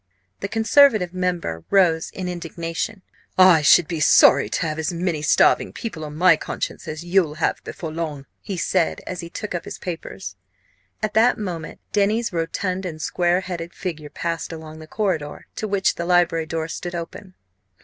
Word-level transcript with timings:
The 0.39 0.47
Conservative 0.47 1.13
member 1.13 1.63
rose 1.69 2.09
in 2.09 2.27
indignation. 2.27 3.03
"I 3.37 3.61
should 3.61 3.87
be 3.87 3.99
sorry 3.99 4.49
to 4.49 4.61
have 4.63 4.79
as 4.79 4.91
many 4.91 5.21
starving 5.21 5.71
people 5.71 6.03
on 6.03 6.15
my 6.15 6.35
conscience 6.37 6.87
as 6.87 7.05
you'll 7.05 7.35
have 7.35 7.63
before 7.63 7.91
long!" 7.91 8.25
he 8.41 8.57
said 8.57 9.01
as 9.05 9.19
he 9.19 9.29
took 9.29 9.53
up 9.53 9.63
his 9.65 9.77
papers. 9.77 10.35
At 11.03 11.13
that 11.13 11.37
moment 11.37 11.81
Denny's 11.93 12.33
rotund 12.33 12.83
and 12.83 12.99
square 12.99 13.41
headed 13.41 13.75
figure 13.75 14.09
passed 14.09 14.51
along 14.51 14.79
the 14.79 14.87
corridor, 14.87 15.45
to 15.57 15.67
which 15.67 15.93
the 15.93 16.05
library 16.05 16.47
door 16.47 16.67
stood 16.67 16.95
open. 16.95 17.35